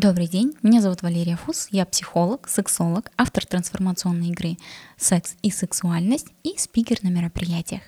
Добрый 0.00 0.28
день, 0.28 0.54
меня 0.62 0.80
зовут 0.80 1.02
Валерия 1.02 1.36
Фус, 1.36 1.66
я 1.72 1.84
психолог, 1.84 2.48
сексолог, 2.48 3.10
автор 3.16 3.44
трансформационной 3.44 4.28
игры 4.28 4.56
«Секс 4.96 5.34
и 5.42 5.50
сексуальность» 5.50 6.28
и 6.44 6.54
спикер 6.56 6.98
на 7.02 7.08
мероприятиях. 7.08 7.82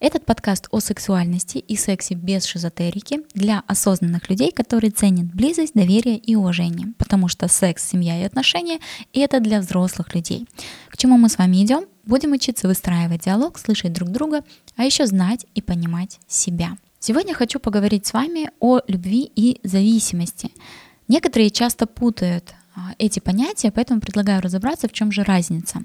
Этот 0.00 0.26
подкаст 0.26 0.66
о 0.72 0.80
сексуальности 0.80 1.58
и 1.58 1.76
сексе 1.76 2.16
без 2.16 2.46
шизотерики 2.46 3.20
для 3.32 3.62
осознанных 3.68 4.28
людей, 4.28 4.50
которые 4.50 4.90
ценят 4.90 5.32
близость, 5.32 5.74
доверие 5.74 6.18
и 6.18 6.34
уважение, 6.34 6.88
потому 6.98 7.28
что 7.28 7.46
секс, 7.46 7.88
семья 7.90 8.20
и 8.20 8.24
отношения— 8.24 8.80
это 9.12 9.38
для 9.38 9.60
взрослых 9.60 10.16
людей. 10.16 10.48
К 10.90 10.96
чему 10.96 11.16
мы 11.16 11.28
с 11.28 11.38
вами 11.38 11.64
идем? 11.64 11.84
Будем 12.06 12.32
учиться 12.32 12.66
выстраивать 12.66 13.22
диалог, 13.26 13.56
слышать 13.60 13.92
друг 13.92 14.08
друга, 14.08 14.42
а 14.74 14.82
еще 14.82 15.06
знать 15.06 15.46
и 15.54 15.62
понимать 15.62 16.18
себя. 16.26 16.76
Сегодня 16.98 17.34
хочу 17.34 17.60
поговорить 17.60 18.04
с 18.04 18.14
вами 18.14 18.50
о 18.58 18.80
любви 18.88 19.30
и 19.36 19.60
зависимости— 19.62 20.50
Некоторые 21.08 21.50
часто 21.50 21.86
путают 21.86 22.54
а, 22.74 22.92
эти 22.98 23.20
понятия, 23.20 23.70
поэтому 23.70 24.00
предлагаю 24.00 24.42
разобраться, 24.42 24.88
в 24.88 24.92
чем 24.92 25.10
же 25.10 25.22
разница. 25.22 25.80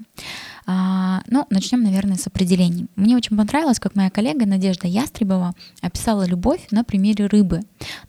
А, 0.66 1.22
ну, 1.26 1.46
начнем, 1.50 1.82
наверное, 1.82 2.16
с 2.16 2.26
определений. 2.26 2.86
Мне 2.96 3.16
очень 3.16 3.36
понравилось, 3.36 3.80
как 3.80 3.94
моя 3.94 4.10
коллега 4.10 4.46
Надежда 4.46 4.86
Ястребова 4.86 5.54
описала 5.80 6.26
любовь 6.26 6.66
на 6.70 6.84
примере 6.84 7.26
рыбы. 7.26 7.60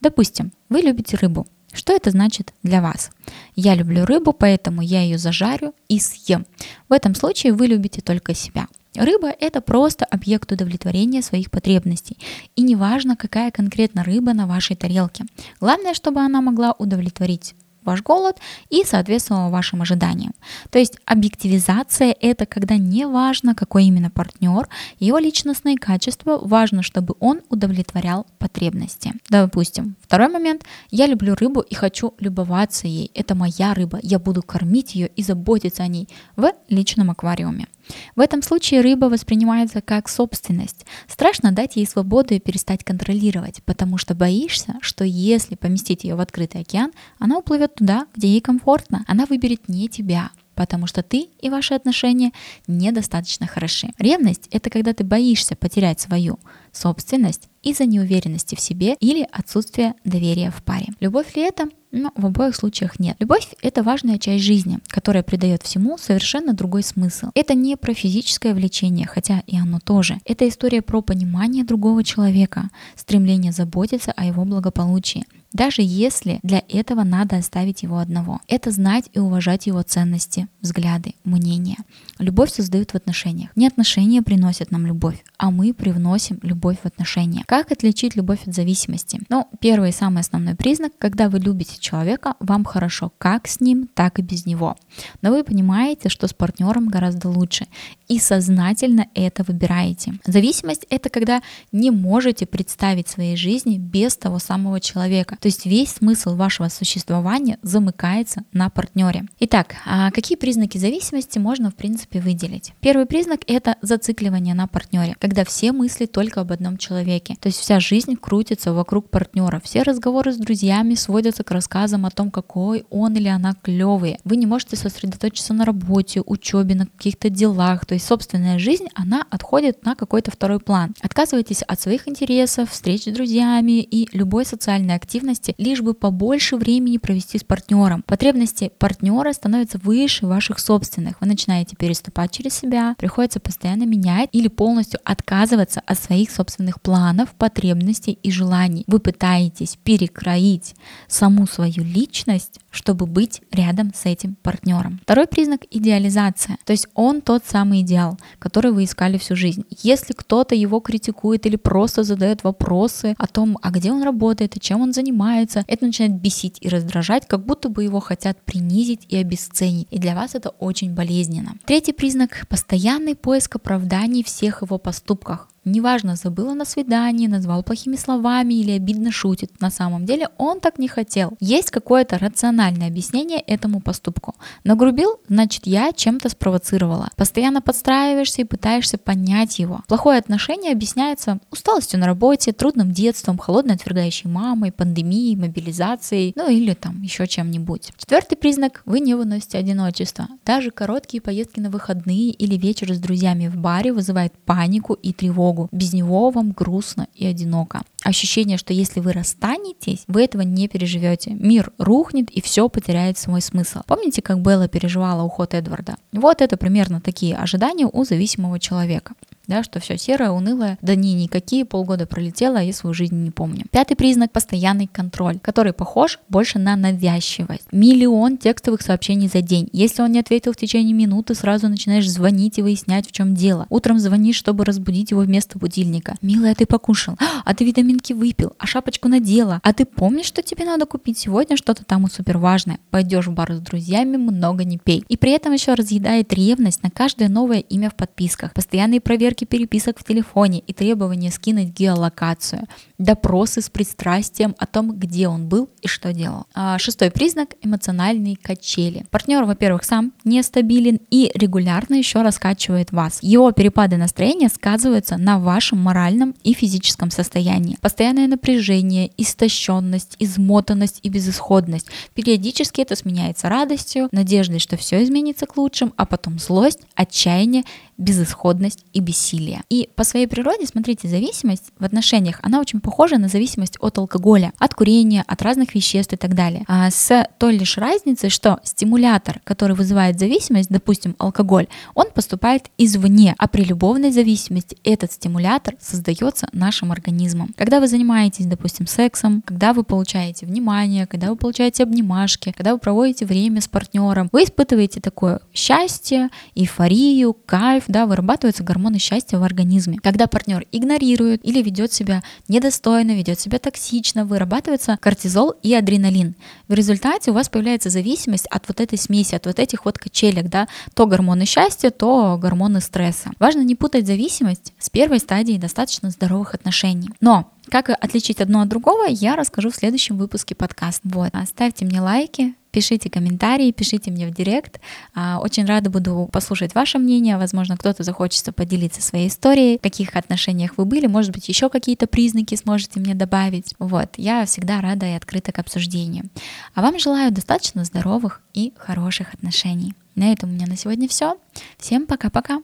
Допустим, 0.02 0.52
вы 0.70 0.82
любите 0.82 1.18
рыбу. 1.18 1.48
Что 1.72 1.94
это 1.94 2.12
значит 2.12 2.54
для 2.62 2.82
вас? 2.82 3.10
Я 3.56 3.74
люблю 3.74 4.06
рыбу, 4.06 4.32
поэтому 4.34 4.82
я 4.82 5.02
ее 5.02 5.18
зажарю 5.18 5.74
и 5.88 6.00
съем. 6.00 6.46
В 6.88 6.94
этом 6.94 7.16
случае 7.16 7.54
вы 7.54 7.68
любите 7.68 8.02
только 8.02 8.36
себя. 8.36 8.68
Рыба– 8.96 9.34
это 9.40 9.62
просто 9.62 10.06
объект 10.06 10.52
удовлетворения 10.52 11.22
своих 11.22 11.50
потребностей. 11.50 12.18
И 12.56 12.62
неважно, 12.62 13.16
какая 13.16 13.52
конкретно 13.52 14.04
рыба 14.04 14.34
на 14.34 14.46
вашей 14.46 14.76
тарелке. 14.76 15.26
Главное, 15.60 15.94
чтобы 15.94 16.22
она 16.22 16.42
могла 16.42 16.74
удовлетворить 16.78 17.56
ваш 17.84 18.02
голод 18.02 18.38
и 18.70 18.84
соответствовала 18.84 19.50
вашим 19.50 19.82
ожиданиям. 19.82 20.34
То 20.70 20.80
есть 20.80 20.98
объективизация— 21.06 22.16
это 22.22 22.46
когда 22.46 22.78
не 22.78 23.06
важно, 23.06 23.56
какой 23.56 23.86
именно 23.86 24.10
партнер, 24.10 24.68
его 25.00 25.18
личностные 25.18 25.78
качества, 25.78 26.40
важно, 26.42 26.84
чтобы 26.84 27.16
он 27.20 27.42
удовлетворял 27.50 28.26
потребности. 28.40 29.14
Допустим, 29.30 29.96
второй 30.02 30.30
момент. 30.30 30.64
Я 30.92 31.08
люблю 31.08 31.36
рыбу 31.36 31.62
и 31.62 31.76
хочу 31.76 32.14
любоваться 32.20 32.88
ей. 32.88 33.12
Это 33.14 33.36
моя 33.36 33.74
рыба. 33.74 34.00
Я 34.02 34.20
буду 34.20 34.42
кормить 34.42 34.96
ее 34.96 35.08
и 35.08 35.24
заботиться 35.24 35.84
о 35.84 35.88
ней 35.88 36.08
в 36.36 36.52
личном 36.70 37.12
аквариуме. 37.12 37.68
В 38.16 38.20
этом 38.20 38.42
случае 38.42 38.82
рыба 38.82 39.06
воспринимается 39.06 39.82
как 39.82 40.10
собственность. 40.10 40.86
Страшно 41.08 41.52
дать 41.52 41.76
ей 41.76 41.86
свободу 41.86 42.34
и 42.34 42.40
перестать 42.40 42.84
контролировать, 42.84 43.62
потому 43.64 43.98
что 43.98 44.16
боишься, 44.16 44.76
что 44.82 45.04
если 45.04 45.56
поместить 45.56 46.04
ее 46.04 46.16
в 46.16 46.20
открытый 46.20 46.62
океан, 46.62 46.92
она 47.20 47.38
уплывет 47.38 47.76
туда, 47.76 48.08
где 48.16 48.28
ей 48.28 48.42
комфортно. 48.42 49.04
Она 49.08 49.26
выберет 49.26 49.68
не 49.68 49.88
тебя, 49.88 50.32
потому 50.56 50.88
что 50.88 51.04
ты 51.04 51.30
и 51.42 51.50
ваши 51.50 51.74
отношения 51.74 52.32
недостаточно 52.68 53.48
хороши. 53.48 53.90
Ревность— 53.98 54.48
это 54.52 54.70
когда 54.70 54.94
ты 54.94 55.04
боишься 55.04 55.56
потерять 55.56 56.00
свою 56.00 56.40
собственность 56.74 57.48
из-за 57.62 57.86
неуверенности 57.86 58.56
в 58.56 58.60
себе 58.60 58.96
или 59.00 59.28
отсутствия 59.32 59.96
доверия 60.04 60.52
в 60.52 60.62
паре. 60.64 60.88
Любовь 61.00 61.36
ли 61.36 61.44
это? 61.44 61.70
Но 61.92 62.12
в 62.16 62.26
обоих 62.26 62.56
случаях 62.56 63.00
нет. 63.00 63.16
Любовь— 63.20 63.48
это 63.62 63.84
важная 63.84 64.18
часть 64.18 64.44
жизни, 64.44 64.80
которая 64.88 65.22
придает 65.22 65.62
всему 65.62 66.00
совершенно 66.00 66.54
другой 66.54 66.82
смысл. 66.82 67.28
Это 67.36 67.54
не 67.54 67.78
про 67.78 67.94
физическое 67.94 68.56
влечение, 68.56 69.06
хотя 69.06 69.44
и 69.46 69.58
оно 69.58 69.80
тоже. 69.80 70.18
Это 70.26 70.50
история 70.50 70.82
про 70.82 71.02
понимание 71.02 71.64
другого 71.64 72.04
человека, 72.04 72.70
стремление 72.96 73.52
заботиться 73.52 74.12
о 74.12 74.26
его 74.26 74.44
благополучии, 74.44 75.26
даже 75.52 75.84
если 75.84 76.40
для 76.42 76.64
этого 76.68 77.04
надо 77.04 77.38
оставить 77.38 77.84
его 77.84 78.00
одного. 78.00 78.42
Это 78.48 78.72
знать 78.72 79.06
и 79.14 79.20
уважать 79.20 79.68
его 79.68 79.84
ценности, 79.84 80.48
взгляды, 80.62 81.14
мнения. 81.24 81.78
Любовь 82.18 82.52
создают 82.52 82.92
в 82.92 82.96
отношениях. 82.96 83.52
Не 83.56 83.68
отношения 83.68 84.24
приносят 84.24 84.72
нам 84.72 84.88
любовь, 84.88 85.24
а 85.38 85.52
мы 85.52 85.76
привносим 85.76 86.40
любовь 86.42 86.63
в 86.72 86.86
отношения. 86.86 87.44
Как 87.46 87.72
отличить 87.72 88.16
любовь 88.16 88.48
от 88.48 88.54
зависимости? 88.56 89.20
Ну, 89.30 89.48
первый 89.60 89.90
и 89.90 89.94
самый 89.94 90.22
основной 90.22 90.56
признак, 90.56 90.94
когда 90.98 91.30
вы 91.30 91.40
любите 91.40 91.80
человека, 91.80 92.36
вам 92.40 92.64
хорошо 92.64 93.12
как 93.18 93.48
с 93.48 93.60
ним, 93.60 93.88
так 93.94 94.20
и 94.20 94.22
без 94.22 94.46
него. 94.46 94.78
Но 95.22 95.32
вы 95.32 95.44
понимаете, 95.44 96.10
что 96.10 96.28
с 96.28 96.34
партнером 96.34 96.88
гораздо 96.88 97.30
лучше 97.30 97.68
и 98.14 98.20
сознательно 98.20 99.08
это 99.16 99.44
выбираете. 99.44 100.14
Зависимость— 100.26 100.86
это 100.90 101.10
когда 101.10 101.42
не 101.72 101.90
можете 101.90 102.46
представить 102.46 103.08
своей 103.08 103.36
жизни 103.36 103.78
без 103.78 104.16
того 104.16 104.38
самого 104.38 104.80
человека. 104.80 105.36
То 105.42 105.48
есть 105.48 105.66
весь 105.66 105.94
смысл 105.94 106.36
вашего 106.36 106.70
существования 106.70 107.58
замыкается 107.64 108.44
на 108.54 108.70
партнере. 108.70 109.26
Итак, 109.40 109.76
а 109.86 110.12
какие 110.12 110.38
признаки 110.38 110.78
зависимости 110.78 111.40
можно 111.40 111.72
в 111.72 111.76
принципе 111.76 112.20
выделить? 112.20 112.74
Первый 112.82 113.08
признак— 113.08 113.42
это 113.48 113.78
зацикливание 113.82 114.54
на 114.54 114.68
партнере, 114.68 115.16
когда 115.20 115.44
все 115.44 115.72
мысли 115.72 116.06
только 116.06 116.42
об 116.42 116.52
одном 116.52 116.78
человеке. 116.78 117.36
То 117.40 117.48
есть 117.48 117.60
вся 117.60 117.80
жизнь 117.80 118.16
крутится 118.16 118.74
вокруг 118.74 119.10
партнера. 119.10 119.60
Все 119.64 119.82
разговоры 119.82 120.34
с 120.34 120.38
друзьями 120.38 120.94
сводятся 120.94 121.44
к 121.44 121.50
рассказам 121.50 122.06
о 122.06 122.12
том, 122.12 122.30
какой 122.30 122.86
он 122.92 123.16
или 123.16 123.28
она 123.28 123.56
клевый. 123.60 124.20
Вы 124.24 124.36
не 124.36 124.46
можете 124.46 124.76
сосредоточиться 124.76 125.56
на 125.56 125.66
работе, 125.66 126.22
учебе, 126.24 126.76
на 126.76 126.86
каких-то 126.86 127.32
делах. 127.32 127.88
То 127.88 127.96
есть 127.96 128.03
собственная 128.04 128.60
жизнь, 128.60 128.88
она 128.94 129.26
отходит 129.30 129.86
на 129.86 129.96
какой-то 129.96 130.32
второй 130.32 130.60
план. 130.60 130.94
Отказывайтесь 131.02 131.62
от 131.64 131.80
своих 131.80 132.08
интересов, 132.08 132.72
встреч 132.72 133.04
с 133.04 133.14
друзьями 133.14 133.82
и 133.82 134.10
любой 134.16 134.46
социальной 134.46 134.96
активности 134.96 135.56
лишь 135.58 135.82
бы 135.82 135.94
побольше 135.94 136.58
времени 136.58 136.98
провести 136.98 137.38
с 137.38 137.44
партнером. 137.44 138.04
Потребности 138.04 138.72
партнера 138.78 139.34
становятся 139.34 139.80
выше 139.80 140.26
ваших 140.26 140.60
собственных. 140.60 141.22
Вы 141.22 141.28
начинаете 141.28 141.76
переступать 141.76 142.32
через 142.32 142.54
себя, 142.54 142.96
приходится 142.98 143.40
постоянно 143.40 143.84
менять 143.84 144.30
или 144.32 144.48
полностью 144.48 145.00
отказываться 145.04 145.82
от 145.86 146.00
своих 146.00 146.32
собственных 146.32 146.82
планов, 146.82 147.30
потребностей 147.36 148.18
и 148.24 148.32
желаний. 148.32 148.84
Вы 148.88 149.00
пытаетесь 149.00 149.78
перекроить 149.84 150.76
саму 151.08 151.48
свою 151.48 151.84
личность, 151.84 152.60
чтобы 152.72 153.06
быть 153.06 153.42
рядом 153.52 153.94
с 153.94 154.06
этим 154.06 154.36
партнером. 154.42 155.00
Второй 155.04 155.28
признак— 155.28 155.62
идеализация. 155.72 156.58
То 156.66 156.72
есть 156.72 156.88
он 156.94 157.22
тот 157.22 157.44
самый 157.46 157.83
идеал, 157.84 158.18
который 158.40 158.72
вы 158.72 158.84
искали 158.86 159.18
всю 159.18 159.36
жизнь. 159.36 159.66
Если 159.70 160.14
кто-то 160.14 160.56
его 160.56 160.80
критикует 160.80 161.46
или 161.46 161.56
просто 161.56 162.04
задает 162.04 162.44
вопросы 162.44 163.16
о 163.18 163.28
том, 163.28 163.58
а 163.62 163.72
где 163.72 163.92
он 163.92 164.04
работает 164.04 164.58
и 164.58 164.60
чем 164.60 164.82
он 164.82 164.94
занимается, 164.94 165.64
это 165.68 165.86
начинает 165.86 166.20
бесить 166.20 166.58
и 166.62 166.70
раздражать, 166.70 167.28
как 167.28 167.46
будто 167.46 167.70
бы 167.70 167.84
его 167.84 168.00
хотят 168.00 168.42
принизить 168.44 169.06
и 169.10 169.18
обесценить. 169.18 169.88
И 169.92 170.00
для 170.00 170.16
вас 170.16 170.36
это 170.36 170.50
очень 170.50 170.94
болезненно. 170.94 171.56
Третий 171.66 171.94
признак— 171.94 172.46
постоянный 172.50 173.16
поиск 173.16 173.56
оправданий 173.56 174.24
всех 174.24 174.62
его 174.62 174.78
поступках. 174.78 175.48
Неважно, 175.66 176.16
забыла 176.16 176.54
на 176.54 176.66
свидании, 176.66 177.28
назвал 177.28 177.64
плохими 177.64 177.96
словами 177.96 178.54
или 178.56 178.72
обидно 178.72 179.12
шутит. 179.12 179.62
На 179.62 179.70
самом 179.70 180.06
деле 180.06 180.28
он 180.38 180.60
так 180.60 180.78
не 180.78 180.88
хотел. 180.88 181.38
Есть 181.40 181.72
какое-то 181.72 182.18
рациональное 182.18 182.88
объяснение 182.88 183.40
этому 183.40 183.80
поступку. 183.80 184.36
Нагрубил, 184.66 185.20
значит 185.30 185.66
я 185.66 185.94
чем-то 185.94 186.30
спровоцировала. 186.30 187.10
Постоянно 187.16 187.62
подстраиваешься 187.62 188.42
и 188.42 188.46
пытаешься 188.46 188.98
понять 188.98 189.60
его. 189.60 189.82
Плохое 189.88 190.20
отношение 190.20 190.74
объясняется 190.74 191.40
усталостью 191.50 192.00
на 192.00 192.08
работе, 192.08 192.52
трудным 192.52 192.92
детством, 192.92 193.38
холодной 193.38 193.76
отвергающей 193.76 194.30
мамой, 194.30 194.72
пандемией, 194.72 195.38
мобилизацией, 195.38 196.34
ну 196.36 196.50
или 196.50 196.74
там 196.74 197.02
еще 197.02 197.26
чем-нибудь. 197.26 197.94
Четвертый 197.98 198.36
признак– 198.36 198.82
вы 198.86 199.00
не 199.00 199.16
выносите 199.16 199.58
одиночество. 199.58 200.28
Даже 200.46 200.72
короткие 200.72 201.22
поездки 201.22 201.60
на 201.62 201.70
выходные 201.70 202.32
или 202.32 202.58
вечер 202.58 202.94
с 202.94 203.00
друзьями 203.00 203.48
в 203.48 203.56
баре 203.56 203.94
вызывают 203.94 204.34
панику 204.46 204.94
и 204.94 205.14
тревогу 205.14 205.53
Богу. 205.54 205.70
Без 205.72 205.94
него 205.94 206.30
вам 206.30 206.52
грустно 206.52 207.08
и 207.16 207.26
одиноко. 207.26 207.82
Ощущение, 208.04 208.58
что 208.58 208.74
если 208.74 209.00
вы 209.00 209.14
расстанетесь, 209.14 210.04
вы 210.08 210.24
этого 210.24 210.42
не 210.42 210.68
переживете. 210.68 211.32
Мир 211.32 211.72
рухнет 211.78 212.30
и 212.30 212.42
все 212.42 212.68
потеряет 212.70 213.18
свой 213.18 213.42
смысл. 213.42 213.80
Помните, 213.88 214.22
как 214.22 214.40
Белла 214.40 214.68
переживала 214.68 215.24
уход 215.24 215.54
Эдварда? 215.54 215.96
Вот 216.12 216.42
это 216.42 216.58
примерно 216.58 217.02
такие 217.02 217.36
ожидания 217.36 217.88
у 217.92 218.04
зависимого 218.04 218.60
человека 218.60 219.14
да, 219.48 219.64
что 219.64 219.80
все 219.80 219.98
серое, 219.98 220.32
унылое, 220.32 220.78
да 220.82 220.96
не, 220.96 221.14
никакие, 221.14 221.66
полгода 221.66 222.06
пролетело, 222.06 222.60
а 222.60 222.62
я 222.62 222.74
свою 222.74 222.94
жизнь 222.94 223.16
не 223.16 223.32
помню. 223.32 223.66
Пятый 223.72 223.96
признак– 223.96 224.32
постоянный 224.34 224.88
контроль, 224.88 225.40
который 225.40 225.74
похож 225.74 226.20
больше 226.30 226.60
на 226.60 226.76
навязчивость. 226.76 227.68
Миллион 227.72 228.38
текстовых 228.38 228.82
сообщений 228.82 229.28
за 229.28 229.42
день. 229.42 229.70
Если 229.74 230.02
он 230.02 230.12
не 230.12 230.20
ответил 230.20 230.54
в 230.54 230.58
течение 230.58 230.94
минуты, 230.94 231.36
сразу 231.36 231.68
начинаешь 231.68 232.10
звонить 232.10 232.58
и 232.58 232.62
выяснять, 232.62 233.08
в 233.08 233.12
чем 233.12 233.36
дело. 233.36 233.66
Утром 233.70 234.00
звонишь, 234.00 234.38
чтобы 234.38 234.64
разбудить 234.66 235.12
его 235.12 235.22
вместо 235.22 235.58
будильника. 235.58 236.16
Милая, 236.22 236.56
ты 236.56 236.66
покушал, 236.66 237.18
а 237.44 237.54
ты 237.54 237.66
витаминки 237.66 238.14
выпил, 238.14 238.54
а 238.60 238.68
шапочку 238.68 239.08
надела, 239.08 239.60
а 239.64 239.74
ты 239.74 239.86
помнишь, 239.86 240.28
что 240.28 240.42
тебе 240.42 240.66
надо 240.66 240.86
купить 240.86 241.18
сегодня 241.18 241.58
что-то 241.58 241.84
там 241.84 242.10
супер 242.10 242.38
важное. 242.38 242.80
Пойдешь 242.92 243.28
в 243.28 243.34
бар 243.34 243.54
с 243.54 243.60
друзьями, 243.60 244.18
много 244.18 244.64
не 244.64 244.78
пей. 244.78 245.04
И 245.10 245.18
при 245.18 245.32
этом 245.32 245.54
еще 245.54 245.74
разъедает 245.74 246.34
ревность 246.34 246.84
на 246.84 246.92
каждое 246.92 247.30
новое 247.30 247.60
имя 247.60 247.90
в 247.90 247.96
подписках. 247.96 248.54
Постоянные 248.54 249.02
проверки 249.02 249.33
проверки 249.34 249.46
переписок 249.46 250.00
в 250.00 250.04
телефоне 250.04 250.60
и 250.60 250.74
требование 250.74 251.32
скинуть 251.32 251.70
геолокацию, 251.70 252.68
допросы 252.98 253.62
с 253.62 253.70
пристрастием 253.70 254.56
о 254.60 254.66
том, 254.66 254.92
где 254.92 255.28
он 255.28 255.48
был 255.48 255.70
и 255.82 255.88
что 255.88 256.14
делал. 256.14 256.46
А 256.54 256.78
шестой 256.78 257.10
признак– 257.10 257.56
эмоциональные 257.62 258.36
качели. 258.36 259.06
Партнер, 259.10 259.44
во-первых, 259.44 259.84
сам 259.84 260.14
нестабилен 260.24 261.00
и 261.10 261.32
регулярно 261.34 261.96
еще 261.96 262.22
раскачивает 262.22 262.92
вас. 262.92 263.20
Его 263.22 263.52
перепады 263.52 263.98
настроения 263.98 264.50
сказываются 264.50 265.18
на 265.18 265.40
вашем 265.40 265.80
моральном 265.80 266.36
и 266.44 266.54
физическом 266.54 267.10
состоянии. 267.10 267.78
Постоянное 267.82 268.28
напряжение, 268.28 269.12
истощенность, 269.18 270.16
измотанность 270.20 271.00
и 271.04 271.10
безысходность. 271.10 271.88
Периодически 272.14 272.82
это 272.82 272.96
сменяется 272.96 273.50
радостью, 273.50 274.10
надеждой, 274.12 274.60
что 274.60 274.78
все 274.78 275.04
изменится 275.04 275.46
к 275.46 275.58
лучшему, 275.58 275.94
а 275.98 276.06
потом 276.06 276.40
злость, 276.40 276.80
отчаяние, 276.96 277.64
безысходность 277.98 278.86
и 278.94 279.00
бессилие. 279.00 279.62
И 279.70 279.90
по 279.96 280.04
своей 280.04 280.28
природе, 280.28 280.66
смотрите, 280.66 281.08
зависимость 281.08 281.72
в 281.80 281.86
отношениях, 281.86 282.40
она 282.42 282.60
очень 282.60 282.80
похожа 282.80 283.18
на 283.18 283.28
зависимость 283.28 283.78
от 283.80 283.98
алкоголя, 283.98 284.54
от 284.58 284.74
курения, 284.74 285.24
от 285.28 285.42
разных 285.42 285.76
веществ 285.76 286.14
и 286.14 286.18
так 286.18 286.36
далее. 286.36 286.64
А 286.68 286.90
с 286.90 287.28
той 287.38 287.58
лишь 287.58 287.78
разницей, 287.78 288.30
что 288.30 288.60
стимулятор, 288.64 289.42
который 289.44 289.76
вызывает 289.76 290.20
зависимость, 290.20 290.70
допустим, 290.70 291.16
алкоголь, 291.20 291.68
он 291.94 292.08
поступает 292.14 292.70
извне, 292.78 293.36
а 293.38 293.48
при 293.48 293.64
любовной 293.64 294.12
зависимости 294.12 294.78
этот 294.84 295.12
стимулятор 295.12 295.76
создается 295.80 296.48
нашим 296.52 296.92
организмом. 296.92 297.54
Когда 297.58 297.80
вы 297.80 297.88
занимаетесь, 297.88 298.46
допустим, 298.46 298.88
сексом, 298.88 299.42
когда 299.46 299.74
вы 299.74 299.84
получаете 299.84 300.46
внимание, 300.46 301.08
когда 301.08 301.30
вы 301.30 301.36
получаете 301.36 301.84
обнимашки, 301.84 302.52
когда 302.56 302.74
вы 302.74 302.80
проводите 302.80 303.26
время 303.26 303.62
с 303.62 303.68
партнером, 303.68 304.30
вы 304.32 304.44
испытываете 304.44 305.02
такое 305.02 305.40
счастье, 305.54 306.30
эйфорию, 306.56 307.34
кайф, 307.46 307.83
да, 307.88 308.06
вырабатываются 308.06 308.64
гормоны 308.64 309.00
счастья 309.00 309.38
в 309.38 309.44
организме. 309.44 310.00
Когда 310.02 310.28
партнер 310.28 310.66
игнорирует 310.72 311.46
или 311.46 311.62
ведет 311.62 311.94
себя 311.94 312.24
недостойно, 312.48 313.12
ведет 313.12 313.40
себя 313.40 313.60
токсично, 313.60 314.26
вырабатывается 314.26 314.98
кортизол 315.00 315.54
и 315.62 315.74
адреналин. 315.74 316.36
В 316.68 316.74
результате 316.74 317.32
у 317.32 317.34
вас 317.34 317.50
появляется 317.50 317.90
зависимость 317.90 318.48
от 318.48 318.68
вот 318.68 318.80
этой 318.82 318.98
смеси, 318.98 319.36
от 319.36 319.46
вот 319.46 319.60
этих 319.60 319.86
вот 319.86 319.98
качелек, 319.98 320.50
да, 320.50 320.68
то 320.94 321.06
гормоны 321.06 321.46
счастья, 321.46 321.90
то 321.90 322.38
гормоны 322.40 322.82
стресса. 322.82 323.32
Важно 323.40 323.62
не 323.62 323.76
путать 323.76 324.08
зависимость 324.08 324.74
с 324.80 324.90
первой 324.90 325.20
стадией 325.20 325.60
достаточно 325.60 326.10
здоровых 326.10 326.54
отношений. 326.54 327.10
Но 327.22 327.50
как 327.70 327.90
отличить 327.90 328.42
одно 328.42 328.62
от 328.62 328.70
другого, 328.70 329.06
я 329.08 329.36
расскажу 329.36 329.70
в 329.70 329.76
следующем 329.76 330.18
выпуске 330.18 330.56
подкаста. 330.56 331.02
Вот. 331.08 331.32
Ставьте 331.48 331.86
мне 331.86 332.02
лайки, 332.02 332.56
пишите 332.72 333.10
комментарии, 333.10 333.72
пишите 333.72 334.12
мне 334.12 334.28
в 334.28 334.34
директ. 334.34 334.82
А, 335.16 335.40
очень 335.40 335.66
рада 335.66 335.90
буду 335.90 336.28
послушать 336.32 336.76
ваше 336.76 336.98
мнение. 336.98 337.38
Возможно, 337.38 337.78
кто-то 337.78 338.04
захочется 338.04 338.52
поделиться 338.52 339.02
своей 339.02 339.30
историей, 339.30 339.78
в 339.78 339.82
каких 339.82 340.16
отношениях 340.16 340.74
вы 340.78 340.86
были, 340.86 341.08
может 341.08 341.32
быть, 341.32 341.48
еще 341.48 341.70
какие-то 341.70 342.08
признаки 342.08 342.56
сможете 342.56 343.00
мне 343.00 343.16
добавить. 343.16 343.76
Вот, 343.80 344.10
я 344.18 344.46
всегда 344.46 344.82
рада 344.82 345.06
и 345.06 345.12
открыта 345.14 345.52
к 345.52 345.60
обсуждению. 345.60 346.30
А 346.74 346.82
вам 346.82 347.00
желаю 347.00 347.32
достаточно 347.32 347.86
здоровых 347.86 348.42
и 348.54 348.74
хороших 348.78 349.34
отношений. 349.34 349.94
На 350.16 350.32
этом 350.32 350.50
у 350.50 350.54
меня 350.54 350.68
на 350.68 350.76
сегодня 350.76 351.08
все. 351.08 351.38
Всем 351.78 352.06
пока-пока. 352.06 352.62